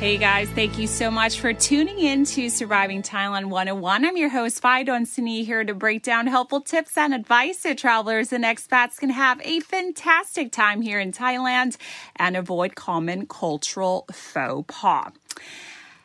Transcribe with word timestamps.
Hey 0.00 0.16
guys, 0.16 0.48
thank 0.48 0.78
you 0.78 0.86
so 0.86 1.10
much 1.10 1.40
for 1.40 1.52
tuning 1.52 1.98
in 1.98 2.24
to 2.24 2.48
Surviving 2.48 3.02
Thailand 3.02 3.50
101. 3.50 4.06
I'm 4.06 4.16
your 4.16 4.30
host, 4.30 4.62
Fidon 4.62 5.02
Sini, 5.02 5.44
here 5.44 5.62
to 5.62 5.74
break 5.74 6.02
down 6.02 6.26
helpful 6.26 6.62
tips 6.62 6.96
and 6.96 7.12
advice 7.12 7.58
so 7.58 7.74
travelers 7.74 8.32
and 8.32 8.42
expats 8.42 8.96
can 8.96 9.10
have 9.10 9.42
a 9.42 9.60
fantastic 9.60 10.52
time 10.52 10.80
here 10.80 10.98
in 10.98 11.12
Thailand 11.12 11.76
and 12.16 12.34
avoid 12.34 12.76
common 12.76 13.26
cultural 13.26 14.06
faux 14.10 14.74
pas. 14.74 15.12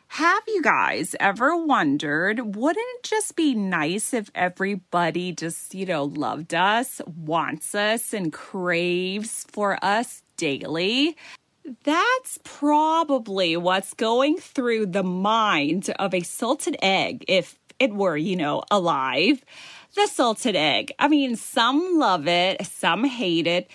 Have 0.10 0.44
you 0.46 0.62
guys 0.62 1.16
ever 1.22 1.56
wondered, 1.56 2.54
wouldn't 2.54 2.86
it 2.98 3.04
just 3.04 3.38
be 3.38 3.56
nice 3.56 4.14
if 4.14 4.30
everybody 4.36 5.32
just, 5.32 5.74
you 5.74 5.86
know, 5.86 6.04
loved 6.04 6.54
us, 6.54 7.00
wants 7.06 7.74
us, 7.74 8.12
and 8.12 8.34
craves 8.34 9.46
for 9.50 9.80
us 9.82 10.22
daily? 10.36 11.16
That's 11.84 12.38
probably 12.44 13.58
what's 13.58 13.96
going 13.96 14.38
through 14.38 14.88
the 14.88 15.04
mind 15.04 15.90
of 15.98 16.14
a 16.14 16.22
salted 16.22 16.78
egg 16.80 17.26
if 17.28 17.58
it 17.80 17.92
were, 17.92 18.16
you 18.16 18.36
know, 18.36 18.64
alive. 18.70 19.44
The 19.96 20.06
salted 20.06 20.56
egg. 20.56 20.92
I 21.00 21.08
mean, 21.08 21.36
some 21.36 21.98
love 21.98 22.28
it, 22.28 22.64
some 22.68 23.04
hate 23.04 23.48
it. 23.48 23.70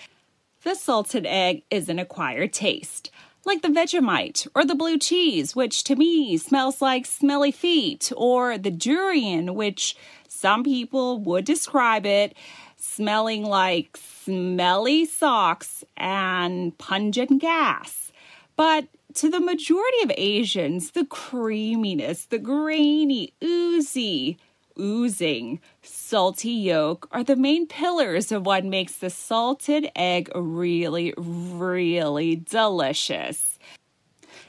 The 0.63 0.77
salted 0.77 1.27
egg 1.27 1.63
is 1.71 1.89
an 1.89 1.99
acquired 1.99 2.53
taste, 2.53 3.11
like 3.45 3.63
the 3.63 3.69
Vegemite 3.69 4.47
or 4.55 4.65
the 4.65 4.75
blue 4.77 4.99
cheese, 4.99 5.57
which 5.57 5.83
to 5.85 5.97
me 5.97 6.37
smells 6.37 6.81
like 6.81 7.07
smelly 7.07 7.51
feet, 7.51 8.13
or 8.17 8.57
the 8.57 8.71
durian, 8.71 9.55
which 9.55 9.97
some 10.29 10.63
people 10.63 11.19
would 11.19 11.45
describe 11.45 12.07
it 12.07 12.37
smelling 12.81 13.45
like 13.45 13.97
smelly 13.97 15.05
socks 15.05 15.85
and 15.97 16.77
pungent 16.79 17.41
gas. 17.41 18.13
But 18.57 18.87
to 19.15 19.29
the 19.29 19.41
majority 19.41 20.03
of 20.03 20.13
Asians, 20.17 20.93
the 20.93 21.05
creaminess, 21.05 22.27
the 22.27 22.39
grainy, 22.39 23.33
oozy, 23.43 24.39
oozing, 24.79 25.61
salty 25.83 26.51
yolk 26.51 27.09
are 27.13 27.25
the 27.25 27.37
main 27.37 27.67
pillars 27.67 28.33
of 28.33 28.47
what 28.47 28.65
makes 28.65 28.97
the 28.97 29.11
salted 29.11 29.91
egg 29.97 30.31
really, 30.35 31.13
really 31.17 32.37
delicious. 32.37 33.50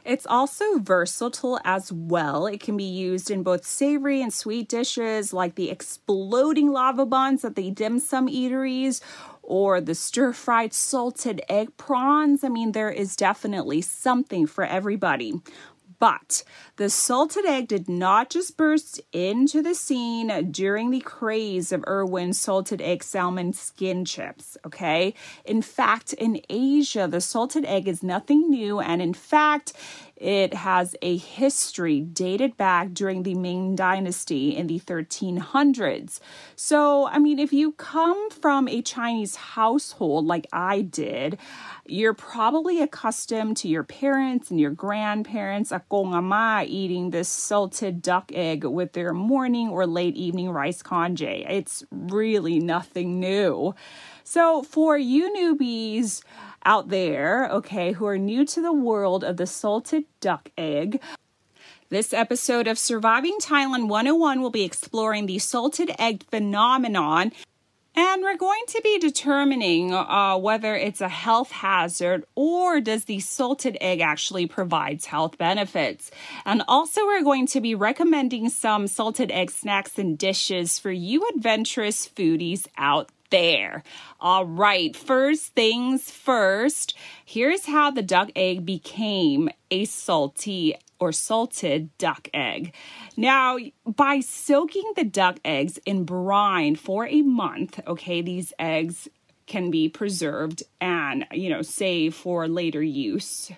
It's 0.04 0.26
also 0.26 0.80
versatile 0.80 1.60
as 1.64 1.92
well. 1.92 2.48
It 2.48 2.60
can 2.60 2.76
be 2.76 2.84
used 2.84 3.30
in 3.30 3.44
both 3.44 3.66
savory 3.66 4.22
and 4.22 4.34
sweet 4.34 4.68
dishes 4.68 5.34
like 5.34 5.56
the 5.56 5.70
exploding 5.70 6.72
lava 6.72 7.06
buns 7.06 7.46
at 7.46 7.56
the 7.56 7.72
dim 7.72 8.00
sum 8.00 8.28
eateries 8.28 9.02
or 9.44 9.82
the 9.82 9.96
stir 9.96 10.34
fried 10.34 10.74
salted 10.74 11.42
egg 11.50 11.76
prawns. 11.78 12.44
I 12.44 12.50
mean, 12.50 12.72
there 12.72 12.90
is 12.90 13.16
definitely 13.16 13.82
something 13.82 14.48
for 14.48 14.64
everybody. 14.64 15.42
But 16.02 16.44
the 16.78 16.90
salted 16.90 17.46
egg 17.46 17.68
did 17.68 17.88
not 17.88 18.32
just 18.32 18.58
burst 18.58 19.00
into 19.14 19.62
the 19.62 19.76
scene 19.76 20.50
during 20.50 20.90
the 20.90 21.00
craze 21.00 21.72
of 21.72 21.84
Irvins 21.86 22.40
salted 22.40 22.82
egg 22.82 23.04
salmon 23.04 23.54
skin 23.54 24.04
chips, 24.04 24.58
okay? 24.66 25.14
In 25.46 25.62
fact, 25.62 26.14
in 26.14 26.42
Asia, 26.50 27.08
the 27.08 27.22
salted 27.22 27.66
egg 27.66 27.88
is 27.88 28.02
nothing 28.02 28.50
new, 28.50 28.80
and 28.80 29.00
in 29.00 29.14
fact, 29.14 29.74
it 30.22 30.54
has 30.54 30.96
a 31.02 31.18
history 31.18 32.00
dated 32.00 32.56
back 32.56 32.94
during 32.94 33.24
the 33.24 33.34
Ming 33.34 33.76
Dynasty 33.76 34.56
in 34.56 34.68
the 34.68 34.80
1300s. 34.80 36.20
So, 36.56 37.08
I 37.08 37.18
mean, 37.18 37.40
if 37.40 37.52
you 37.52 37.72
come 37.72 38.30
from 38.30 38.68
a 38.68 38.84
Chinese 38.84 39.36
household 39.36 40.28
like 40.28 40.46
I 40.54 40.82
did, 40.82 41.40
you're 41.88 42.14
probably 42.14 42.84
accustomed 42.84 43.58
to 43.58 43.68
your 43.68 43.84
parents 43.84 44.52
and 44.52 44.60
your 44.60 44.70
grandparents, 44.70 45.72
akong 45.72 46.14
ama, 46.14 46.66
eating 46.68 47.10
this 47.10 47.28
salted 47.28 48.04
duck 48.04 48.32
egg 48.32 48.64
with 48.64 48.94
their 48.94 49.14
morning 49.14 49.70
or 49.70 49.88
late 49.88 50.16
evening 50.16 50.52
rice 50.52 50.84
congee. 50.84 51.46
It's 51.50 51.84
really 51.90 52.60
nothing 52.60 53.20
new. 53.20 53.74
So, 54.24 54.62
for 54.62 55.00
you 55.00 55.34
newbies, 55.34 56.22
out 56.66 56.90
there, 56.90 57.50
okay, 57.52 57.92
who 57.94 58.06
are 58.06 58.18
new 58.18 58.46
to 58.46 58.62
the 58.62 58.74
world 58.74 59.24
of 59.24 59.38
the 59.38 59.48
salted 59.48 60.06
duck 60.20 60.50
egg. 60.58 61.02
This 61.90 62.14
episode 62.14 62.68
of 62.68 62.80
Surviving 62.80 63.38
Thailand 63.42 63.88
101 63.88 64.42
will 64.42 64.50
be 64.50 64.64
exploring 64.64 65.26
the 65.26 65.40
salted 65.40 65.92
egg 66.00 66.24
phenomenon 66.30 67.32
and 67.94 68.22
we're 68.22 68.38
going 68.38 68.64
to 68.68 68.82
be 68.82 69.00
determining 69.00 69.94
uh, 69.94 70.38
whether 70.38 70.76
it's 70.76 71.02
a 71.02 71.10
health 71.10 71.52
hazard 71.52 72.24
or 72.36 72.80
does 72.80 73.06
the 73.06 73.20
salted 73.20 73.78
egg 73.82 74.00
actually 74.00 74.48
provides 74.48 75.06
health 75.06 75.38
benefits. 75.38 76.10
And 76.46 76.64
also 76.70 77.06
we're 77.06 77.24
going 77.24 77.48
to 77.48 77.60
be 77.60 77.76
recommending 77.76 78.48
some 78.50 78.88
salted 78.88 79.30
egg 79.30 79.52
snacks 79.52 80.00
and 80.00 80.18
dishes 80.18 80.80
for 80.80 80.92
you 80.92 81.28
adventurous 81.36 82.08
foodies 82.08 82.66
out 82.78 83.10
there. 83.32 83.84
All 84.20 84.46
right, 84.46 84.96
first 84.96 85.56
things 85.56 86.12
first, 86.12 86.96
here's 87.26 87.66
how 87.66 87.90
the 87.90 88.04
duck 88.04 88.30
egg 88.36 88.66
became 88.66 89.50
a 89.72 89.86
salty 89.86 90.76
or 91.00 91.12
salted 91.12 91.98
duck 91.98 92.30
egg. 92.34 92.74
Now, 93.18 93.58
by 93.86 94.20
soaking 94.20 94.94
the 94.96 95.04
duck 95.04 95.40
eggs 95.44 95.80
in 95.86 96.04
brine 96.04 96.76
for 96.76 97.08
a 97.08 97.24
month, 97.24 97.80
okay, 97.88 98.22
these 98.22 98.54
eggs 98.60 99.08
can 99.48 99.72
be 99.72 99.90
preserved 99.90 100.64
and, 100.80 101.26
you 101.32 101.50
know, 101.50 101.64
saved 101.64 102.16
for 102.16 102.48
later 102.48 102.84
use 102.84 103.52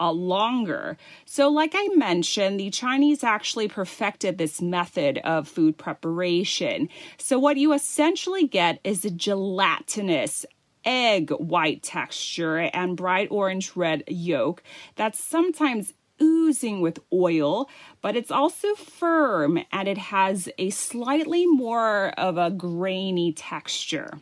uh, 0.00 0.10
longer. 0.10 0.96
So, 1.26 1.48
like 1.48 1.72
I 1.74 1.88
mentioned, 1.94 2.58
the 2.58 2.70
Chinese 2.70 3.22
actually 3.22 3.68
perfected 3.68 4.38
this 4.38 4.60
method 4.60 5.18
of 5.18 5.46
food 5.46 5.76
preparation. 5.76 6.88
So, 7.18 7.38
what 7.38 7.58
you 7.58 7.72
essentially 7.72 8.46
get 8.46 8.80
is 8.82 9.04
a 9.04 9.10
gelatinous 9.10 10.46
egg 10.84 11.30
white 11.30 11.82
texture 11.82 12.58
and 12.58 12.96
bright 12.96 13.28
orange 13.30 13.76
red 13.76 14.02
yolk 14.08 14.62
that's 14.96 15.22
sometimes 15.22 15.92
oozing 16.22 16.80
with 16.80 16.98
oil, 17.12 17.68
but 18.02 18.16
it's 18.16 18.30
also 18.30 18.74
firm 18.74 19.58
and 19.72 19.88
it 19.88 19.98
has 19.98 20.48
a 20.58 20.70
slightly 20.70 21.46
more 21.46 22.08
of 22.18 22.36
a 22.36 22.50
grainy 22.50 23.32
texture. 23.32 24.18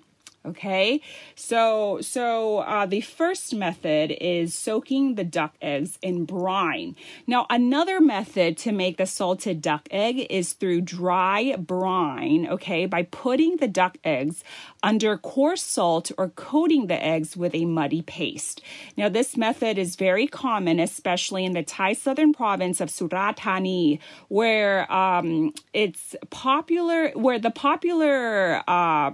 Okay, 0.46 1.00
so 1.34 1.98
so 2.00 2.58
uh, 2.58 2.86
the 2.86 3.00
first 3.00 3.54
method 3.54 4.16
is 4.20 4.54
soaking 4.54 5.16
the 5.16 5.24
duck 5.24 5.54
eggs 5.60 5.98
in 6.00 6.24
brine. 6.24 6.94
Now, 7.26 7.46
another 7.50 8.00
method 8.00 8.56
to 8.58 8.70
make 8.70 8.98
the 8.98 9.04
salted 9.04 9.60
duck 9.60 9.88
egg 9.90 10.26
is 10.30 10.52
through 10.52 10.82
dry 10.82 11.56
brine. 11.56 12.46
Okay, 12.48 12.86
by 12.86 13.02
putting 13.02 13.56
the 13.56 13.66
duck 13.66 13.98
eggs 14.04 14.44
under 14.80 15.18
coarse 15.18 15.62
salt 15.62 16.12
or 16.16 16.28
coating 16.30 16.86
the 16.86 17.04
eggs 17.04 17.36
with 17.36 17.52
a 17.54 17.64
muddy 17.64 18.02
paste. 18.02 18.62
Now, 18.96 19.08
this 19.08 19.36
method 19.36 19.76
is 19.76 19.96
very 19.96 20.28
common, 20.28 20.78
especially 20.78 21.44
in 21.44 21.52
the 21.52 21.64
Thai 21.64 21.94
southern 21.94 22.32
province 22.32 22.80
of 22.80 22.90
Surat 22.90 23.38
Thani, 23.38 23.98
where 24.28 24.90
um, 24.90 25.52
it's 25.72 26.14
popular, 26.30 27.10
where 27.10 27.40
the 27.40 27.50
popular 27.50 28.62
uh, 28.68 29.10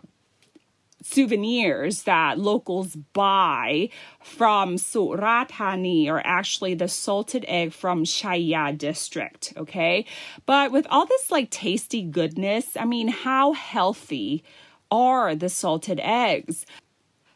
souvenirs 1.05 2.05
that 2.05 2.39
locals 2.39 2.97
buy 3.13 3.91
from 4.23 4.79
Surat 4.79 5.51
Thani 5.51 6.09
are 6.09 6.23
actually 6.25 6.75
the 6.75 6.89
salted 6.89 7.45
egg 7.47 7.73
from 7.73 8.05
Chaya 8.05 8.77
district, 8.77 9.53
okay? 9.57 10.07
But 10.47 10.73
with 10.73 10.87
all 10.89 11.05
this 11.05 11.31
like 11.31 11.51
tasty 11.51 12.03
goodness, 12.03 12.77
I 12.77 12.87
mean, 12.87 13.09
how 13.09 13.53
healthy 13.53 14.43
are 14.91 15.35
the 15.35 15.51
salted 15.51 16.01
eggs? 16.03 16.65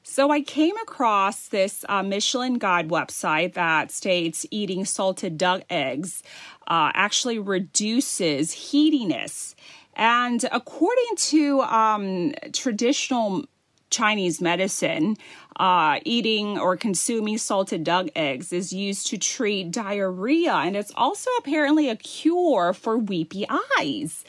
So 0.02 0.30
I 0.30 0.40
came 0.40 0.76
across 0.78 1.48
this 1.48 1.84
uh, 1.86 2.02
Michelin 2.02 2.54
Guide 2.58 2.88
website 2.88 3.52
that 3.52 3.92
states 3.92 4.46
eating 4.50 4.86
salted 4.86 5.36
duck 5.36 5.62
eggs 5.68 6.22
uh, 6.66 6.90
actually 6.94 7.38
reduces 7.38 8.54
heatiness. 8.54 9.54
And 9.94 10.48
according 10.50 11.16
to 11.16 11.60
um, 11.60 12.32
traditional 12.54 13.44
Chinese 13.90 14.40
medicine, 14.40 15.16
uh, 15.56 15.98
eating 16.04 16.58
or 16.58 16.76
consuming 16.76 17.38
salted 17.38 17.84
duck 17.84 18.06
eggs 18.14 18.52
is 18.52 18.72
used 18.72 19.06
to 19.08 19.18
treat 19.18 19.70
diarrhea, 19.70 20.52
and 20.52 20.76
it's 20.76 20.92
also 20.96 21.30
apparently 21.38 21.88
a 21.88 21.96
cure 21.96 22.72
for 22.72 22.98
weepy 22.98 23.46
eyes. 23.78 24.24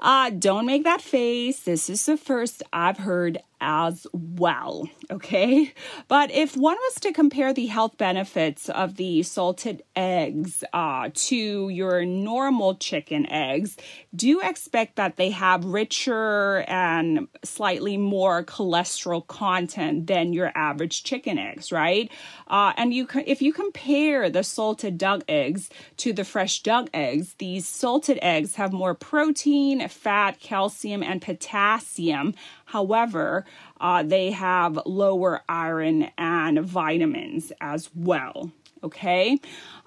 Uh, 0.00 0.30
don't 0.30 0.66
make 0.66 0.84
that 0.84 1.00
face. 1.00 1.60
This 1.60 1.88
is 1.88 2.04
the 2.04 2.16
first 2.16 2.62
I've 2.72 2.98
heard 2.98 3.38
as 3.64 4.06
well. 4.12 4.88
Okay. 5.10 5.72
But 6.06 6.30
if 6.30 6.56
one 6.56 6.76
was 6.76 7.00
to 7.00 7.12
compare 7.12 7.52
the 7.52 7.66
health 7.66 7.96
benefits 7.96 8.68
of 8.68 8.96
the 8.96 9.22
salted 9.22 9.82
eggs 9.96 10.62
uh, 10.72 11.08
to 11.14 11.68
your 11.70 12.04
normal 12.04 12.74
chicken 12.76 13.26
eggs, 13.26 13.76
do 14.14 14.40
expect 14.40 14.96
that 14.96 15.16
they 15.16 15.30
have 15.30 15.64
richer 15.64 16.64
and 16.68 17.26
slightly 17.42 17.96
more 17.96 18.44
cholesterol 18.44 19.26
content 19.26 20.06
than 20.06 20.32
your 20.32 20.52
average 20.54 21.02
chicken 21.04 21.38
eggs, 21.38 21.72
right? 21.72 22.10
Uh, 22.48 22.72
and 22.76 22.92
you, 22.92 23.06
can 23.06 23.24
if 23.26 23.40
you 23.40 23.52
compare 23.52 24.28
the 24.28 24.44
salted 24.44 24.98
duck 24.98 25.22
eggs 25.28 25.70
to 25.96 26.12
the 26.12 26.24
fresh 26.24 26.62
duck 26.62 26.88
eggs, 26.92 27.34
these 27.38 27.66
salted 27.66 28.18
eggs 28.20 28.56
have 28.56 28.72
more 28.72 28.94
protein, 28.94 29.86
fat, 29.88 30.38
calcium, 30.40 31.02
and 31.02 31.22
potassium. 31.22 32.34
However, 32.66 33.44
uh, 33.80 34.02
they 34.02 34.30
have 34.30 34.78
lower 34.86 35.42
iron 35.48 36.10
and 36.16 36.60
vitamins 36.60 37.52
as 37.60 37.90
well. 37.94 38.50
Okay. 38.82 39.38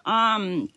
Um, 0.05 0.69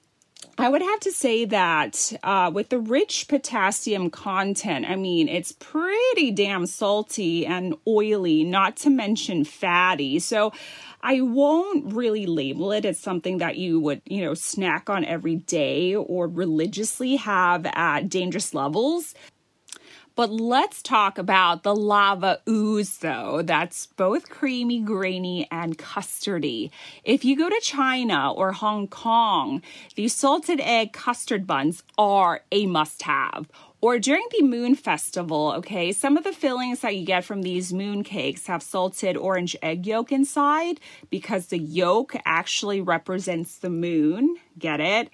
I 0.59 0.69
would 0.69 0.83
have 0.83 1.01
to 1.01 1.13
say 1.13 1.47
that 1.47 2.13
uh, 2.23 2.51
with 2.53 2.69
the 2.69 2.79
rich 2.79 3.29
potassium 3.29 4.11
content, 4.11 4.85
I 4.89 4.97
mean, 4.97 5.29
it's 5.29 5.53
pretty 5.53 6.31
damn 6.31 6.67
salty 6.67 7.47
and 7.47 7.75
oily, 7.87 8.45
not 8.45 8.77
to 8.79 8.91
mention 8.91 9.45
fatty. 9.45 10.19
So 10.19 10.53
I 11.03 11.23
won't 11.23 11.95
really 11.95 12.27
label 12.27 12.73
it 12.73 12.85
as 12.85 12.99
something 12.99 13.39
that 13.39 13.57
you 13.57 13.81
would, 13.81 14.03
you 14.05 14.23
know, 14.23 14.35
snack 14.35 14.91
on 14.91 15.05
every 15.05 15.37
day 15.37 15.95
or 15.95 16.29
religiously 16.29 17.17
have 17.17 17.65
at 17.67 18.11
dangerous 18.11 18.53
levels. 18.53 19.15
But 20.21 20.33
let's 20.33 20.83
talk 20.83 21.17
about 21.17 21.63
the 21.63 21.75
lava 21.75 22.43
ooze, 22.47 22.99
though. 22.99 23.41
That's 23.41 23.87
both 23.87 24.29
creamy, 24.29 24.81
grainy, 24.81 25.49
and 25.51 25.79
custardy. 25.79 26.71
If 27.05 27.25
you 27.25 27.35
go 27.39 27.49
to 27.49 27.59
China 27.63 28.31
or 28.31 28.53
Hong 28.53 28.87
Kong, 28.87 29.63
these 29.95 30.13
salted 30.13 30.61
egg 30.61 30.93
custard 30.93 31.47
buns 31.47 31.83
are 31.97 32.43
a 32.53 32.67
must 32.67 33.05
have 33.05 33.49
or 33.83 33.99
during 33.99 34.27
the 34.31 34.45
moon 34.45 34.75
festival, 34.75 35.55
okay, 35.57 35.91
some 35.93 36.19
of 36.19 36.25
the 36.25 36.33
fillings 36.33 36.81
that 36.81 36.97
you 36.97 37.07
get 37.07 37.25
from 37.25 37.43
these 37.43 37.73
moon 37.73 38.05
cakes 38.05 38.47
have 38.47 38.63
salted 38.63 39.17
orange 39.17 39.57
egg 39.63 39.87
yolk 39.87 40.13
inside 40.13 40.79
because 41.09 41.47
the 41.47 41.59
yolk 41.59 42.15
actually 42.27 42.81
represents 42.83 43.57
the 43.57 43.71
moon. 43.71 44.37
Get 44.59 44.81
it? 44.81 45.09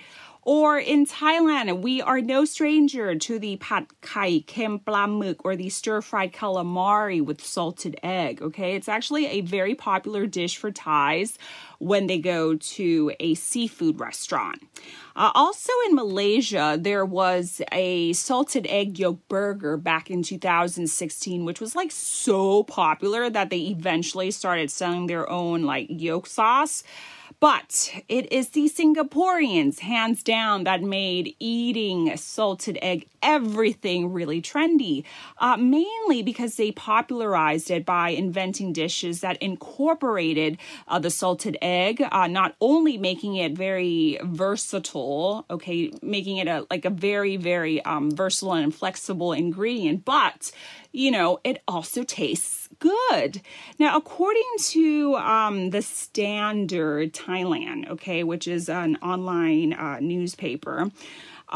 Or 0.46 0.78
in 0.78 1.06
Thailand, 1.06 1.82
we 1.82 2.00
are 2.00 2.20
no 2.20 2.44
stranger 2.44 3.16
to 3.16 3.38
the 3.40 3.56
pad 3.56 3.88
kai 4.00 4.44
kem 4.46 4.78
plamuk 4.78 5.38
or 5.42 5.56
the 5.56 5.68
stir 5.68 6.00
fried 6.00 6.32
calamari 6.32 7.20
with 7.20 7.44
salted 7.44 7.98
egg. 8.04 8.40
Okay, 8.40 8.76
it's 8.76 8.88
actually 8.88 9.26
a 9.26 9.40
very 9.40 9.74
popular 9.74 10.24
dish 10.24 10.56
for 10.56 10.70
Thais 10.70 11.36
when 11.80 12.06
they 12.06 12.18
go 12.18 12.54
to 12.54 13.12
a 13.18 13.34
seafood 13.34 13.98
restaurant. 13.98 14.62
Uh, 15.16 15.32
also 15.34 15.72
in 15.88 15.96
Malaysia, 15.96 16.78
there 16.80 17.04
was 17.04 17.60
a 17.72 18.12
salted 18.12 18.68
egg 18.68 19.00
yolk 19.00 19.18
burger 19.26 19.76
back 19.76 20.12
in 20.12 20.22
2016, 20.22 21.44
which 21.44 21.60
was 21.60 21.74
like 21.74 21.90
so 21.90 22.62
popular 22.62 23.28
that 23.28 23.50
they 23.50 23.62
eventually 23.62 24.30
started 24.30 24.70
selling 24.70 25.08
their 25.08 25.28
own 25.28 25.64
like 25.64 25.88
yolk 25.90 26.28
sauce. 26.28 26.84
But 27.38 27.92
it 28.08 28.32
is 28.32 28.50
the 28.50 28.68
Singaporeans, 28.68 29.80
hands 29.80 30.22
down, 30.22 30.64
that 30.64 30.82
made 30.82 31.36
eating 31.38 32.16
salted 32.16 32.78
egg 32.80 33.08
everything 33.26 34.12
really 34.12 34.40
trendy, 34.40 35.04
uh, 35.38 35.56
mainly 35.56 36.22
because 36.22 36.54
they 36.54 36.70
popularized 36.70 37.70
it 37.70 37.84
by 37.84 38.10
inventing 38.10 38.72
dishes 38.72 39.20
that 39.20 39.36
incorporated 39.42 40.56
uh, 40.86 40.98
the 40.98 41.10
salted 41.10 41.58
egg, 41.60 42.02
uh, 42.12 42.28
not 42.28 42.54
only 42.60 42.96
making 42.96 43.34
it 43.34 43.52
very 43.52 44.18
versatile, 44.22 45.44
okay, 45.50 45.90
making 46.00 46.36
it 46.38 46.46
a 46.46 46.66
like 46.70 46.84
a 46.84 46.90
very 46.90 47.36
very 47.36 47.84
um, 47.84 48.10
versatile 48.10 48.54
and 48.54 48.74
flexible 48.74 49.32
ingredient, 49.32 50.04
but 50.04 50.52
you 50.92 51.10
know 51.10 51.40
it 51.42 51.60
also 51.66 52.04
tastes 52.04 52.68
good. 52.78 53.40
Now, 53.78 53.96
according 53.96 54.50
to 54.58 55.16
um, 55.16 55.70
the 55.70 55.82
Standard 55.82 57.12
Thailand, 57.12 57.90
okay, 57.90 58.22
which 58.22 58.46
is 58.46 58.68
an 58.68 58.96
online 59.02 59.72
uh, 59.72 59.98
newspaper. 60.00 60.90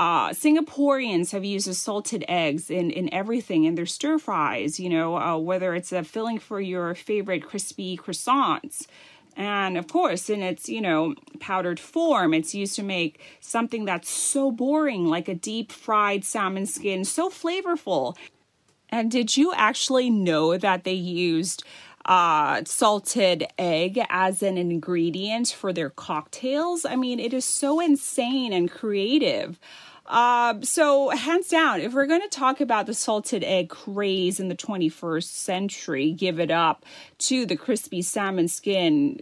Uh, 0.00 0.30
Singaporeans 0.30 1.32
have 1.32 1.44
used 1.44 1.74
salted 1.74 2.24
eggs 2.26 2.70
in, 2.70 2.90
in 2.90 3.12
everything 3.12 3.64
in 3.64 3.74
their 3.74 3.84
stir 3.84 4.18
fries, 4.18 4.80
you 4.80 4.88
know, 4.88 5.18
uh, 5.18 5.36
whether 5.36 5.74
it's 5.74 5.92
a 5.92 6.02
filling 6.02 6.38
for 6.38 6.58
your 6.58 6.94
favorite 6.94 7.44
crispy 7.44 7.98
croissants. 7.98 8.86
And 9.36 9.76
of 9.76 9.88
course, 9.88 10.30
in 10.30 10.40
its, 10.40 10.70
you 10.70 10.80
know, 10.80 11.16
powdered 11.38 11.78
form, 11.78 12.32
it's 12.32 12.54
used 12.54 12.76
to 12.76 12.82
make 12.82 13.20
something 13.40 13.84
that's 13.84 14.08
so 14.08 14.50
boring, 14.50 15.04
like 15.04 15.28
a 15.28 15.34
deep 15.34 15.70
fried 15.70 16.24
salmon 16.24 16.64
skin, 16.64 17.04
so 17.04 17.28
flavorful. 17.28 18.16
And 18.88 19.10
did 19.10 19.36
you 19.36 19.52
actually 19.52 20.08
know 20.08 20.56
that 20.56 20.84
they 20.84 20.94
used 20.94 21.62
uh, 22.06 22.62
salted 22.64 23.46
egg 23.58 24.00
as 24.08 24.42
an 24.42 24.56
ingredient 24.56 25.48
for 25.48 25.74
their 25.74 25.90
cocktails? 25.90 26.86
I 26.86 26.96
mean, 26.96 27.20
it 27.20 27.34
is 27.34 27.44
so 27.44 27.80
insane 27.80 28.54
and 28.54 28.70
creative. 28.70 29.58
Uh, 30.10 30.60
so, 30.62 31.10
hands 31.10 31.46
down, 31.46 31.80
if 31.80 31.92
we're 31.92 32.04
going 32.04 32.20
to 32.20 32.28
talk 32.28 32.60
about 32.60 32.86
the 32.86 32.94
salted 32.94 33.44
egg 33.44 33.68
craze 33.68 34.40
in 34.40 34.48
the 34.48 34.56
21st 34.56 35.22
century, 35.22 36.10
give 36.10 36.40
it 36.40 36.50
up 36.50 36.84
to 37.16 37.46
the 37.46 37.54
crispy 37.54 38.02
salmon 38.02 38.48
skin 38.48 39.20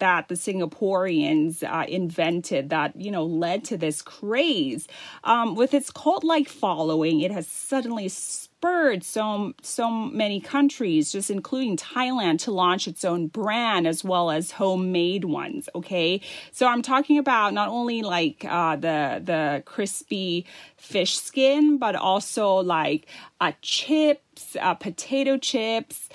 that 0.00 0.26
the 0.26 0.34
Singaporeans 0.34 1.62
uh, 1.62 1.86
invented 1.86 2.70
that 2.70 2.96
you 2.96 3.12
know 3.12 3.24
led 3.24 3.62
to 3.64 3.76
this 3.76 4.02
craze. 4.02 4.88
Um, 5.22 5.54
with 5.54 5.72
its 5.72 5.92
cult-like 5.92 6.48
following, 6.48 7.20
it 7.20 7.30
has 7.30 7.46
suddenly 7.46 8.08
spurred 8.58 9.04
so 9.04 9.52
so 9.60 9.90
many 9.90 10.40
countries, 10.40 11.12
just 11.12 11.30
including 11.30 11.76
Thailand, 11.76 12.38
to 12.40 12.50
launch 12.50 12.88
its 12.88 13.04
own 13.04 13.26
brand 13.26 13.86
as 13.86 14.02
well 14.02 14.30
as 14.30 14.52
homemade 14.52 15.24
ones. 15.24 15.68
Okay, 15.74 16.22
so 16.52 16.66
I'm 16.66 16.80
talking 16.80 17.18
about 17.18 17.52
not 17.52 17.68
only 17.68 18.02
like 18.02 18.46
uh, 18.48 18.76
the 18.76 19.20
the 19.22 19.62
crispy 19.66 20.46
fish 20.78 21.18
skin, 21.18 21.76
but 21.76 21.96
also 21.96 22.54
like 22.54 23.06
uh, 23.40 23.52
chips, 23.60 24.56
uh, 24.58 24.74
potato 24.74 25.36
chips 25.36 26.08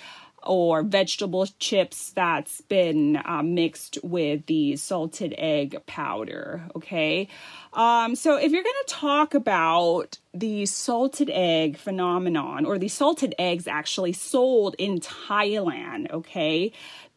or 0.44 0.84
vegetable 0.84 1.48
chips 1.60 2.12
that's 2.12 2.62
been 2.62 3.22
uh, 3.26 3.44
mixed 3.44 3.98
with 4.04 4.46
the 4.48 4.76
salted 4.76 5.36
egg 5.38 5.78
powder. 5.86 6.64
Okay. 6.76 7.28
Um, 7.74 8.16
so 8.16 8.38
if 8.38 8.52
you're 8.52 8.64
going 8.64 8.76
to 8.88 8.94
talk 8.94 9.34
about 9.34 10.18
the 10.34 10.66
salted 10.66 11.30
egg 11.32 11.78
phenomenon 11.78 12.66
or 12.66 12.78
the 12.78 12.88
salted 12.88 13.36
eggs 13.38 13.68
actually 13.68 14.14
sold 14.14 14.76
in 14.78 15.00
Thailand, 15.00 16.12
okay, 16.12 16.72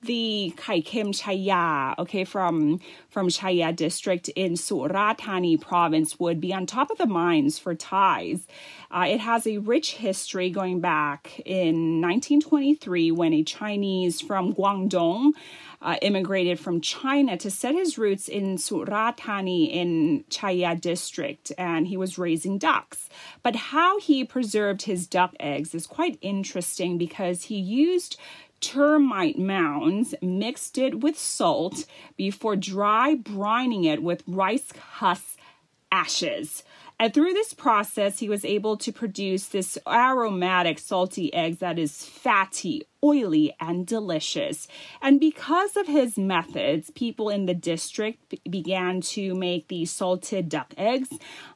the 0.04 0.52
Kai 0.56 0.80
Kim 0.80 1.12
Chaya, 1.12 1.98
okay, 1.98 2.24
from 2.24 2.80
from 3.08 3.28
Chaya 3.28 3.74
district 3.74 4.28
in 4.30 4.54
Surathani 4.54 5.60
province 5.60 6.18
would 6.18 6.40
be 6.40 6.52
on 6.52 6.66
top 6.66 6.90
of 6.90 6.98
the 6.98 7.06
minds 7.06 7.58
for 7.58 7.74
Thais. 7.74 8.46
Uh, 8.90 9.06
it 9.08 9.20
has 9.20 9.46
a 9.46 9.58
rich 9.58 9.94
history 9.94 10.50
going 10.50 10.80
back 10.80 11.40
in 11.44 12.00
1923 12.00 13.10
when 13.12 13.32
a 13.32 13.42
Chinese 13.42 14.20
from 14.20 14.52
Guangdong 14.52 15.32
uh, 15.84 15.96
immigrated 16.00 16.58
from 16.58 16.80
China 16.80 17.36
to 17.36 17.50
set 17.50 17.74
his 17.74 17.98
roots 17.98 18.26
in 18.26 18.56
Surathani 18.56 19.70
in 19.70 20.24
Chaya 20.30 20.80
district, 20.80 21.52
and 21.58 21.86
he 21.86 21.96
was 21.96 22.18
raising 22.18 22.56
ducks. 22.56 23.10
But 23.42 23.54
how 23.54 24.00
he 24.00 24.24
preserved 24.24 24.82
his 24.82 25.06
duck 25.06 25.34
eggs 25.38 25.74
is 25.74 25.86
quite 25.86 26.18
interesting 26.22 26.96
because 26.96 27.44
he 27.44 27.56
used 27.56 28.18
termite 28.64 29.38
mounds, 29.38 30.14
mixed 30.22 30.78
it 30.78 31.00
with 31.00 31.18
salt 31.18 31.84
before 32.16 32.56
dry 32.56 33.14
brining 33.14 33.84
it 33.84 34.02
with 34.02 34.22
rice 34.26 34.72
husk 34.72 35.36
ashes. 35.92 36.62
And 36.98 37.12
through 37.12 37.32
this 37.32 37.52
process, 37.52 38.20
he 38.20 38.28
was 38.28 38.44
able 38.44 38.76
to 38.76 38.92
produce 38.92 39.46
this 39.46 39.76
aromatic 39.86 40.78
salty 40.78 41.34
egg 41.34 41.58
that 41.58 41.76
is 41.76 42.04
fatty, 42.04 42.84
oily, 43.02 43.52
and 43.60 43.84
delicious. 43.84 44.68
And 45.02 45.18
because 45.18 45.76
of 45.76 45.88
his 45.88 46.16
methods, 46.16 46.90
people 46.90 47.30
in 47.30 47.46
the 47.46 47.54
district 47.54 48.36
began 48.48 49.00
to 49.00 49.34
make 49.34 49.66
these 49.66 49.90
salted 49.90 50.48
duck 50.48 50.72
eggs. 50.78 51.08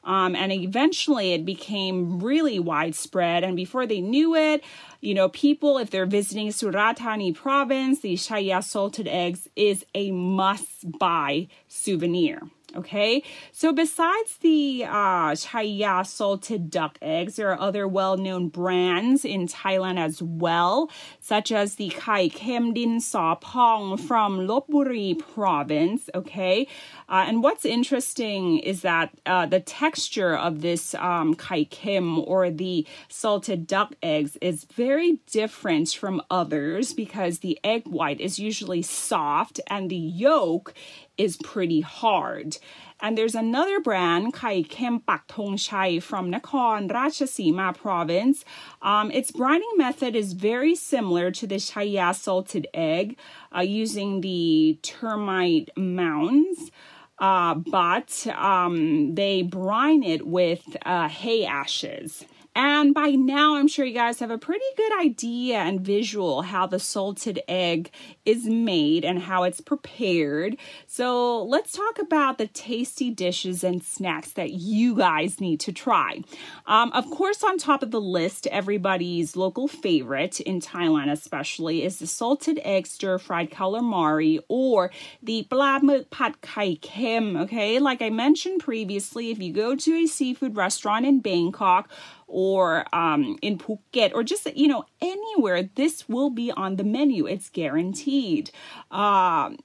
Um, 0.03 0.35
and 0.35 0.51
eventually 0.51 1.35
it 1.35 1.45
became 1.45 2.19
really 2.19 2.59
widespread. 2.59 3.45
And 3.45 3.55
before 3.55 3.87
they 3.87 4.01
knew 4.01 4.35
it, 4.35 4.65
you 5.01 5.15
know, 5.15 5.29
people, 5.29 5.79
if 5.79 5.91
they're 5.91 6.07
visiting 6.07 6.49
Surathani 6.49 7.33
province, 7.33 8.01
the 8.01 8.15
Chaya 8.15 8.63
salted 8.63 9.07
eggs 9.07 9.49
is 9.55 9.87
a 9.95 10.11
must 10.11 10.99
buy 10.99 11.47
souvenir. 11.69 12.43
Okay, 12.79 13.25
so 13.51 13.73
besides 13.73 14.37
the 14.37 14.85
uh, 14.85 15.33
Chaya 15.33 16.07
salted 16.07 16.71
duck 16.71 16.97
eggs, 17.03 17.35
there 17.35 17.51
are 17.51 17.59
other 17.59 17.89
well 17.89 18.17
known 18.17 18.51
brands 18.51 19.25
in 19.25 19.49
Thailand 19.49 19.99
as 19.99 20.23
well, 20.23 20.89
such 21.19 21.51
as 21.51 21.75
the 21.75 21.89
Kai 21.89 22.29
Kem 22.29 22.73
Din 22.73 23.01
Sa 23.01 23.35
Pong 23.35 23.97
from 23.97 24.47
Lopburi 24.47 25.19
province. 25.19 26.09
Okay, 26.15 26.69
uh, 27.09 27.25
and 27.27 27.43
what's 27.43 27.65
interesting 27.65 28.61
is 28.61 28.83
that 28.83 29.11
uh, 29.27 29.47
the 29.47 29.59
texture 29.59 30.37
of 30.37 30.61
this 30.61 30.95
um, 30.95 31.35
Kai 31.35 31.65
Kim 31.65 32.21
or 32.21 32.49
the 32.49 32.87
salted 33.09 33.67
duck 33.67 33.93
eggs 34.05 34.39
is 34.41 34.63
very 34.67 35.19
different 35.27 35.89
from 35.89 36.23
others 36.31 36.93
because 36.93 37.41
the 37.41 37.59
egg 37.65 37.89
white 37.89 38.21
is 38.21 38.39
usually 38.39 38.83
soft 38.83 39.61
and 39.67 39.91
the 39.91 39.97
yolk 39.97 40.73
is 41.19 41.37
pretty 41.37 41.81
hard. 41.81 42.57
And 43.01 43.17
there's 43.17 43.37
another 43.37 43.79
brand, 43.81 44.33
Kai 44.33 44.63
Kem 44.63 45.01
Pak 45.01 45.29
Tong 45.29 45.57
Chai 45.57 46.01
from 46.01 46.33
Nakhon 46.33 46.91
Ratchasima 46.91 47.77
province. 47.77 48.45
Um, 48.83 49.11
its 49.13 49.31
brining 49.31 49.77
method 49.77 50.17
is 50.17 50.33
very 50.33 50.75
similar 50.75 51.31
to 51.33 51.47
the 51.47 51.57
Chaya 51.57 52.15
salted 52.15 52.67
egg 52.75 53.17
uh, 53.55 53.61
using 53.61 54.21
the 54.21 54.79
termite 54.83 55.71
mounds. 55.77 56.73
Uh, 57.21 57.55
but 57.55 58.27
um, 58.37 59.15
they 59.15 59.43
brine 59.43 60.03
it 60.03 60.27
with 60.27 60.77
uh, 60.85 61.09
hay 61.09 61.45
ashes. 61.45 62.25
And 62.55 62.93
by 62.93 63.11
now, 63.11 63.57
I'm 63.57 63.69
sure 63.69 63.85
you 63.85 63.95
guys 63.95 64.19
have 64.19 64.31
a 64.31 64.39
pretty 64.39 64.65
good 64.77 65.01
idea 65.01 65.59
and 65.59 65.81
visual 65.81 66.43
how 66.43 66.67
the 66.67 66.81
salted 66.81 67.41
egg 67.47 67.91
is 68.25 68.47
made 68.47 69.05
and 69.05 69.21
how 69.21 69.45
it's 69.45 69.61
prepared. 69.61 70.57
So 70.87 71.45
let's 71.45 71.73
talk 71.73 71.99
about 71.99 72.39
the 72.39 72.47
tasty 72.49 73.11
dishes 73.11 73.63
and 73.63 73.83
snacks 73.83 74.33
that 74.33 74.51
you 74.51 74.97
guys 74.97 75.41
need 75.41 75.61
to 75.61 75.73
try. 75.73 76.23
Um, 76.67 76.91
of 76.93 77.09
course, 77.11 77.43
on 77.45 77.59
top 77.59 77.83
of 77.83 77.91
the 77.91 78.01
list, 78.01 78.47
everybody's 78.49 79.37
local 79.37 79.69
favorite 79.69 80.41
in 80.41 80.61
Thailand, 80.61 81.11
especially, 81.11 81.85
is 81.85 81.99
the 81.99 82.07
salted 82.07 82.61
egg 82.65 82.87
stir 82.87 83.19
fried 83.19 83.51
calamari 83.51 84.41
or 84.49 84.91
the 85.23 85.45
pla 85.45 85.79
muk 85.81 86.11
pat 86.11 86.41
kai 86.41 86.77
kem. 86.83 87.37
Okay, 87.37 87.79
like 87.79 88.03
I 88.03 88.11
mentioned 88.11 88.61
previously, 88.61 89.31
if 89.31 89.39
you 89.39 89.53
go 89.53 89.77
to 89.77 89.95
a 89.95 90.07
seafood 90.07 90.57
restaurant 90.57 91.07
in 91.07 91.21
Bangkok, 91.21 91.89
or 92.29 92.85
um, 92.95 93.39
in 93.43 93.59
Phuket 93.59 94.13
or 94.15 94.23
just, 94.23 94.55
you 94.57 94.69
know, 94.69 94.85
anywhere, 95.01 95.69
this 95.75 96.09
will 96.09 96.31
be 96.31 96.53
on 96.53 96.77
the 96.77 96.85
menu. 96.85 97.27
It's 97.27 97.49
guaranteed. 97.49 98.51
Um, 98.91 99.59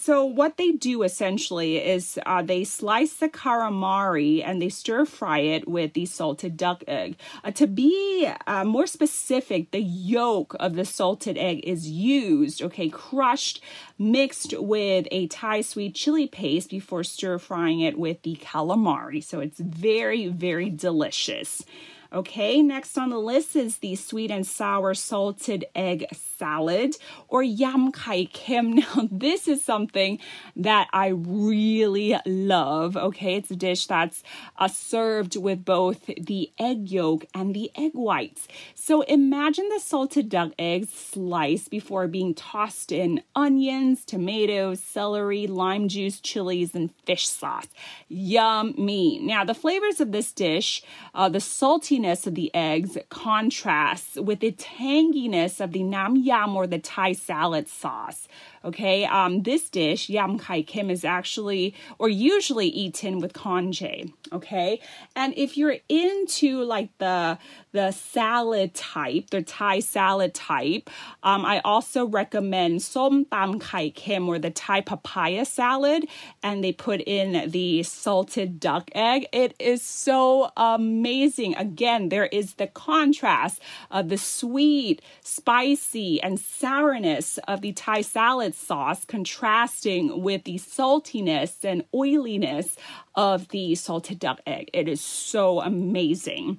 so 0.00 0.24
what 0.24 0.58
they 0.58 0.72
do 0.72 1.02
essentially 1.02 1.78
is 1.78 2.20
uh, 2.24 2.40
they 2.40 2.62
slice 2.62 3.14
the 3.14 3.28
calamari 3.28 4.44
and 4.44 4.62
they 4.62 4.68
stir 4.68 5.04
fry 5.04 5.40
it 5.40 5.66
with 5.66 5.94
the 5.94 6.06
salted 6.06 6.56
duck 6.56 6.84
egg. 6.86 7.16
Uh, 7.42 7.50
to 7.50 7.66
be 7.66 8.30
uh, 8.46 8.64
more 8.64 8.86
specific, 8.86 9.72
the 9.72 9.82
yolk 9.82 10.54
of 10.60 10.76
the 10.76 10.84
salted 10.84 11.36
egg 11.36 11.60
is 11.64 11.88
used, 11.90 12.62
okay, 12.62 12.88
crushed, 12.88 13.60
mixed 13.98 14.54
with 14.56 15.08
a 15.10 15.26
Thai 15.26 15.62
sweet 15.62 15.96
chili 15.96 16.28
paste 16.28 16.70
before 16.70 17.02
stir 17.02 17.38
frying 17.38 17.80
it 17.80 17.98
with 17.98 18.22
the 18.22 18.36
calamari. 18.36 19.22
So 19.22 19.40
it's 19.40 19.58
very, 19.58 20.28
very 20.28 20.70
delicious. 20.70 21.64
Okay, 22.10 22.62
next 22.62 22.96
on 22.96 23.10
the 23.10 23.18
list 23.18 23.54
is 23.54 23.78
the 23.78 23.94
sweet 23.94 24.30
and 24.30 24.46
sour 24.46 24.94
salted 24.94 25.66
egg 25.74 26.06
salad 26.14 26.96
or 27.28 27.42
yam 27.42 27.92
kai 27.92 28.24
kim. 28.32 28.76
Now, 28.78 29.08
this 29.10 29.48
is 29.48 29.62
something 29.64 30.18
that 30.56 30.88
I 30.92 31.08
really 31.08 32.16
love. 32.24 32.96
Okay, 32.96 33.34
it's 33.34 33.50
a 33.50 33.56
dish 33.56 33.86
that's 33.86 34.22
uh, 34.56 34.68
served 34.68 35.36
with 35.36 35.64
both 35.64 36.06
the 36.06 36.50
egg 36.58 36.90
yolk 36.90 37.26
and 37.34 37.54
the 37.54 37.70
egg 37.76 37.92
whites. 37.92 38.46
So 38.74 39.02
imagine 39.02 39.68
the 39.68 39.80
salted 39.80 40.28
duck 40.28 40.52
eggs 40.58 40.90
sliced 40.90 41.70
before 41.70 42.06
being 42.06 42.34
tossed 42.34 42.92
in 42.92 43.22
onions, 43.34 44.04
tomatoes, 44.04 44.80
celery, 44.80 45.46
lime 45.46 45.88
juice, 45.88 46.20
chilies, 46.20 46.74
and 46.74 46.94
fish 47.04 47.28
sauce. 47.28 47.68
Yummy. 48.08 49.18
Now, 49.18 49.44
the 49.44 49.54
flavors 49.54 50.00
of 50.00 50.12
this 50.12 50.32
dish, 50.32 50.82
uh, 51.14 51.28
the 51.28 51.40
salty 51.40 51.97
saltiness 51.98 52.26
of 52.26 52.34
the 52.34 52.54
eggs 52.54 52.96
contrasts 53.08 54.16
with 54.16 54.40
the 54.40 54.52
tanginess 54.52 55.60
of 55.60 55.72
the 55.72 55.82
nam 55.82 56.16
yam 56.16 56.56
or 56.56 56.66
the 56.66 56.78
Thai 56.78 57.12
salad 57.12 57.68
sauce. 57.68 58.28
Okay, 58.64 59.04
um, 59.04 59.42
this 59.42 59.70
dish, 59.70 60.08
yam 60.08 60.38
kai 60.38 60.62
kim, 60.62 60.90
is 60.90 61.04
actually 61.04 61.74
or 61.98 62.08
usually 62.08 62.66
eaten 62.66 63.20
with 63.20 63.32
congee. 63.32 64.12
Okay, 64.32 64.80
and 65.14 65.32
if 65.36 65.56
you're 65.56 65.76
into 65.88 66.62
like 66.64 66.90
the 66.98 67.38
the 67.72 67.90
salad 67.92 68.74
type, 68.74 69.30
the 69.30 69.42
Thai 69.42 69.80
salad 69.80 70.34
type, 70.34 70.90
um, 71.22 71.44
I 71.44 71.60
also 71.60 72.06
recommend 72.06 72.82
som 72.82 73.26
tam 73.26 73.58
kai 73.58 73.90
kim 73.90 74.28
or 74.28 74.38
the 74.38 74.50
Thai 74.50 74.80
papaya 74.80 75.44
salad, 75.44 76.06
and 76.42 76.64
they 76.64 76.72
put 76.72 77.00
in 77.02 77.50
the 77.50 77.82
salted 77.82 78.58
duck 78.58 78.90
egg. 78.94 79.26
It 79.32 79.54
is 79.58 79.82
so 79.82 80.50
amazing. 80.56 81.56
Again, 81.56 82.08
there 82.08 82.26
is 82.26 82.54
the 82.54 82.66
contrast 82.66 83.60
of 83.90 84.08
the 84.08 84.18
sweet, 84.18 85.02
spicy, 85.22 86.20
and 86.22 86.40
sourness 86.40 87.38
of 87.46 87.60
the 87.60 87.72
Thai 87.72 88.02
salad 88.02 88.47
sauce 88.54 89.04
contrasting 89.04 90.22
with 90.22 90.44
the 90.44 90.56
saltiness 90.58 91.64
and 91.64 91.84
oiliness 91.94 92.76
of 93.14 93.48
the 93.48 93.74
salted 93.74 94.18
duck 94.18 94.40
egg. 94.46 94.70
It 94.72 94.88
is 94.88 95.00
so 95.00 95.60
amazing. 95.60 96.58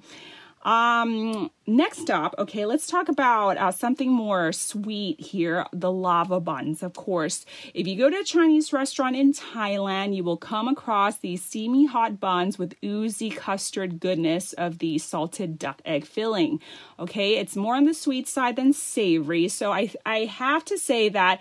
Um, 0.62 1.50
next 1.66 2.10
up, 2.10 2.34
okay, 2.38 2.66
let's 2.66 2.86
talk 2.86 3.08
about 3.08 3.56
uh, 3.56 3.70
something 3.70 4.10
more 4.10 4.52
sweet 4.52 5.18
here 5.18 5.64
the 5.72 5.90
lava 5.90 6.38
buns. 6.38 6.82
Of 6.82 6.92
course, 6.92 7.46
if 7.72 7.86
you 7.86 7.96
go 7.96 8.10
to 8.10 8.18
a 8.18 8.24
Chinese 8.24 8.70
restaurant 8.70 9.16
in 9.16 9.32
Thailand, 9.32 10.14
you 10.14 10.22
will 10.22 10.36
come 10.36 10.68
across 10.68 11.16
these 11.16 11.42
steamy 11.42 11.86
hot 11.86 12.20
buns 12.20 12.58
with 12.58 12.74
oozy 12.84 13.30
custard 13.30 14.00
goodness 14.00 14.52
of 14.52 14.80
the 14.80 14.98
salted 14.98 15.58
duck 15.58 15.80
egg 15.86 16.04
filling. 16.04 16.60
Okay, 16.98 17.38
it's 17.38 17.56
more 17.56 17.76
on 17.76 17.84
the 17.84 17.94
sweet 17.94 18.28
side 18.28 18.56
than 18.56 18.74
savory. 18.74 19.48
So 19.48 19.72
I, 19.72 19.90
I 20.04 20.26
have 20.26 20.64
to 20.66 20.76
say 20.76 21.08
that 21.08 21.40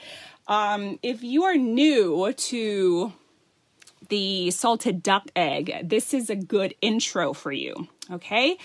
um, 0.49 0.99
if 1.01 1.23
you 1.23 1.43
are 1.43 1.55
new 1.55 2.33
to 2.33 3.13
the 4.09 4.51
salted 4.51 5.01
duck 5.01 5.27
egg, 5.35 5.87
this 5.87 6.13
is 6.13 6.29
a 6.29 6.35
good 6.35 6.73
intro 6.81 7.33
for 7.33 7.51
you. 7.51 7.87
Okay. 8.11 8.57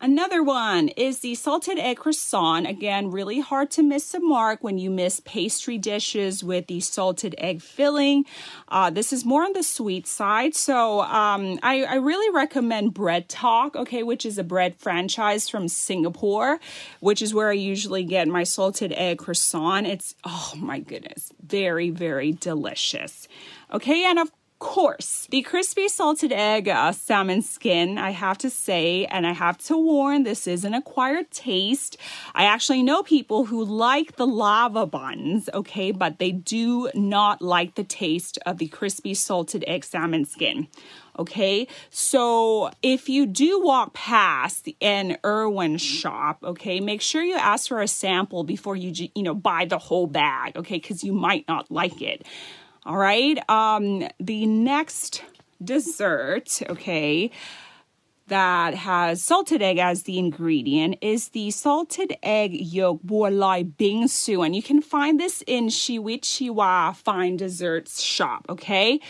Another 0.00 0.42
one 0.42 0.88
is 0.88 1.20
the 1.20 1.34
salted 1.34 1.78
egg 1.78 1.98
croissant. 1.98 2.66
Again, 2.66 3.10
really 3.10 3.40
hard 3.40 3.70
to 3.72 3.82
miss 3.82 4.10
the 4.10 4.20
mark 4.20 4.62
when 4.62 4.76
you 4.76 4.90
miss 4.90 5.20
pastry 5.20 5.78
dishes 5.78 6.42
with 6.44 6.66
the 6.66 6.80
salted 6.80 7.34
egg 7.38 7.62
filling. 7.62 8.24
Uh, 8.68 8.90
this 8.90 9.12
is 9.12 9.24
more 9.24 9.44
on 9.44 9.52
the 9.52 9.62
sweet 9.62 10.06
side. 10.06 10.54
So 10.54 11.00
um, 11.02 11.58
I, 11.62 11.84
I, 11.84 11.94
really 11.94 12.34
recommend 12.34 12.92
Bread 12.92 13.28
Talk, 13.28 13.76
okay, 13.76 14.02
which 14.02 14.26
is 14.26 14.36
a 14.36 14.44
bread 14.44 14.76
franchise 14.76 15.48
from 15.48 15.68
Singapore, 15.68 16.58
which 17.00 17.22
is 17.22 17.32
where 17.32 17.50
I 17.50 17.54
usually 17.54 18.04
get 18.04 18.28
my 18.28 18.42
salted 18.42 18.92
egg 18.92 19.18
croissant. 19.18 19.86
It's, 19.86 20.14
oh 20.24 20.52
my 20.56 20.80
goodness, 20.80 21.32
very, 21.40 21.90
very 21.90 22.32
delicious. 22.32 23.26
Okay, 23.72 24.04
and 24.04 24.18
of 24.18 24.30
course, 24.64 25.28
the 25.30 25.42
crispy 25.42 25.88
salted 25.88 26.32
egg 26.32 26.68
uh, 26.68 26.90
salmon 26.90 27.42
skin, 27.42 27.98
I 27.98 28.10
have 28.10 28.38
to 28.38 28.50
say, 28.50 29.04
and 29.04 29.26
I 29.26 29.32
have 29.32 29.58
to 29.66 29.76
warn, 29.76 30.22
this 30.24 30.46
is 30.46 30.64
an 30.64 30.72
acquired 30.72 31.30
taste. 31.30 31.98
I 32.34 32.44
actually 32.44 32.82
know 32.82 33.02
people 33.02 33.44
who 33.44 33.62
like 33.62 34.16
the 34.16 34.26
lava 34.26 34.86
buns, 34.86 35.50
okay, 35.52 35.92
but 35.92 36.18
they 36.18 36.32
do 36.32 36.90
not 36.94 37.42
like 37.42 37.74
the 37.74 37.84
taste 37.84 38.38
of 38.46 38.56
the 38.56 38.68
crispy 38.68 39.12
salted 39.12 39.64
egg 39.68 39.84
salmon 39.84 40.24
skin. 40.24 40.66
Okay, 41.16 41.68
so 41.90 42.70
if 42.82 43.08
you 43.08 43.26
do 43.26 43.62
walk 43.62 43.92
past 43.92 44.68
an 44.80 45.16
Irvins 45.22 45.80
shop, 45.80 46.38
okay, 46.42 46.80
make 46.80 47.02
sure 47.02 47.22
you 47.22 47.36
ask 47.36 47.68
for 47.68 47.80
a 47.80 47.86
sample 47.86 48.42
before 48.42 48.74
you 48.74 49.08
you 49.14 49.22
know 49.22 49.34
buy 49.34 49.66
the 49.66 49.78
whole 49.78 50.08
bag, 50.08 50.56
okay, 50.56 50.76
because 50.76 51.04
you 51.04 51.12
might 51.12 51.46
not 51.46 51.70
like 51.70 52.02
it. 52.02 52.26
All 52.86 52.98
right. 52.98 53.38
Um, 53.48 54.06
the 54.20 54.44
next 54.44 55.22
dessert, 55.62 56.60
okay, 56.68 57.30
that 58.26 58.74
has 58.74 59.22
salted 59.22 59.60
egg 59.60 59.78
as 59.78 60.04
the 60.04 60.18
ingredient 60.18 60.96
is 61.02 61.28
the 61.28 61.50
salted 61.50 62.16
egg 62.22 62.52
yolk 62.52 63.00
buolai 63.02 63.70
bingsu. 63.76 64.44
And 64.44 64.56
you 64.56 64.62
can 64.62 64.80
find 64.80 65.20
this 65.20 65.42
in 65.46 65.66
Shiwichiwa 65.66 66.96
Fine 66.96 67.36
Desserts 67.36 68.00
shop, 68.00 68.46
okay? 68.48 69.00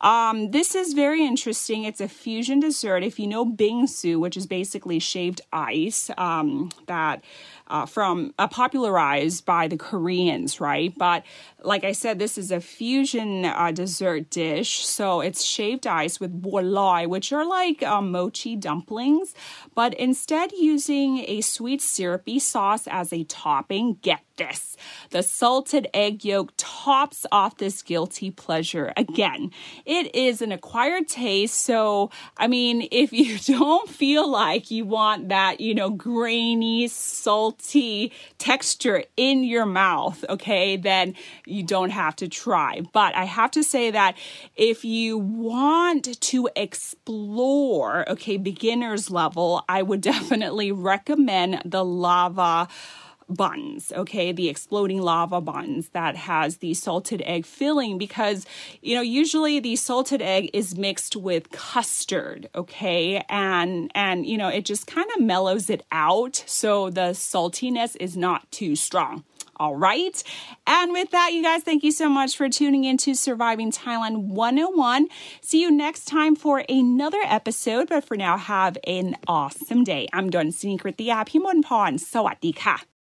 Um, 0.00 0.50
this 0.52 0.74
is 0.74 0.94
very 0.94 1.24
interesting. 1.24 1.84
It's 1.84 2.00
a 2.00 2.08
fusion 2.08 2.60
dessert. 2.60 3.02
If 3.02 3.18
you 3.18 3.26
know 3.26 3.44
bingsu, 3.44 4.18
which 4.18 4.36
is 4.36 4.46
basically 4.46 4.98
shaved 4.98 5.42
ice, 5.52 6.10
um, 6.16 6.70
that 6.86 7.22
uh, 7.68 7.86
from 7.86 8.34
uh, 8.38 8.48
popularized 8.48 9.44
by 9.44 9.68
the 9.68 9.76
Koreans, 9.76 10.60
right? 10.60 10.92
But 10.96 11.24
like 11.64 11.84
I 11.84 11.92
said, 11.92 12.18
this 12.18 12.36
is 12.36 12.50
a 12.50 12.60
fusion 12.60 13.44
uh, 13.44 13.70
dessert 13.72 14.30
dish. 14.30 14.86
So 14.86 15.20
it's 15.20 15.42
shaved 15.44 15.86
ice 15.86 16.20
with 16.20 16.42
boloi, 16.42 17.06
which 17.06 17.32
are 17.32 17.44
like 17.44 17.82
um, 17.82 18.10
mochi 18.10 18.56
dumplings, 18.56 19.34
but 19.74 19.94
instead 19.94 20.52
using 20.52 21.18
a 21.28 21.40
sweet 21.40 21.82
syrupy 21.82 22.38
sauce 22.38 22.86
as 22.86 23.12
a 23.12 23.24
topping. 23.24 23.98
Get 24.02 24.20
this. 24.36 24.76
The 25.10 25.22
salted 25.22 25.88
egg 25.92 26.24
yolk 26.24 26.52
tops 26.56 27.26
off 27.30 27.58
this 27.58 27.82
guilty 27.82 28.30
pleasure. 28.30 28.92
Again, 28.96 29.50
it 29.84 30.14
is 30.14 30.42
an 30.42 30.52
acquired 30.52 31.08
taste. 31.08 31.54
So, 31.54 32.10
I 32.36 32.46
mean, 32.46 32.88
if 32.90 33.12
you 33.12 33.38
don't 33.38 33.88
feel 33.88 34.28
like 34.28 34.70
you 34.70 34.84
want 34.84 35.28
that, 35.28 35.60
you 35.60 35.74
know, 35.74 35.90
grainy, 35.90 36.88
salty 36.88 38.12
texture 38.38 39.04
in 39.16 39.44
your 39.44 39.66
mouth, 39.66 40.24
okay, 40.28 40.76
then 40.76 41.14
you 41.52 41.62
don't 41.62 41.90
have 41.90 42.16
to 42.16 42.28
try. 42.28 42.82
But 42.92 43.14
I 43.14 43.24
have 43.24 43.50
to 43.52 43.62
say 43.62 43.90
that 43.90 44.16
if 44.56 44.84
you 44.84 45.18
want 45.18 46.20
to 46.20 46.48
explore, 46.56 48.08
okay, 48.10 48.36
beginner's 48.36 49.10
level, 49.10 49.64
I 49.68 49.82
would 49.82 50.00
definitely 50.12 50.72
recommend 50.72 51.62
the 51.64 51.84
lava 51.84 52.68
buns, 53.28 53.92
okay, 53.92 54.32
the 54.32 54.48
exploding 54.48 55.00
lava 55.00 55.40
buns 55.40 55.88
that 55.90 56.16
has 56.16 56.58
the 56.58 56.74
salted 56.74 57.22
egg 57.24 57.46
filling 57.46 57.98
because, 57.98 58.46
you 58.80 58.94
know, 58.94 59.00
usually 59.00 59.60
the 59.60 59.76
salted 59.76 60.22
egg 60.22 60.50
is 60.52 60.76
mixed 60.76 61.16
with 61.16 61.50
custard, 61.50 62.48
okay, 62.54 63.24
and 63.28 63.90
and 63.94 64.26
you 64.26 64.36
know, 64.36 64.48
it 64.48 64.64
just 64.64 64.86
kind 64.86 65.08
of 65.16 65.22
mellows 65.22 65.70
it 65.70 65.84
out 65.90 66.42
so 66.46 66.90
the 66.90 67.12
saltiness 67.12 67.96
is 67.98 68.16
not 68.16 68.50
too 68.50 68.76
strong. 68.76 69.24
All 69.62 69.76
right. 69.76 70.20
And 70.66 70.90
with 70.90 71.12
that, 71.12 71.32
you 71.32 71.40
guys, 71.40 71.62
thank 71.62 71.84
you 71.84 71.92
so 71.92 72.08
much 72.08 72.36
for 72.36 72.48
tuning 72.48 72.82
in 72.82 72.96
to 72.96 73.14
Surviving 73.14 73.70
Thailand 73.70 74.24
101. 74.24 75.06
See 75.40 75.62
you 75.62 75.70
next 75.70 76.06
time 76.06 76.34
for 76.34 76.64
another 76.68 77.20
episode. 77.24 77.88
But 77.88 78.04
for 78.04 78.16
now, 78.16 78.36
have 78.36 78.76
an 78.88 79.16
awesome 79.28 79.84
day. 79.84 80.08
I'm 80.12 80.30
Don 80.30 80.48
Sinikritia 80.48 81.24
Pimon 81.28 81.62
Pon. 81.62 81.96
Ka. 82.54 82.82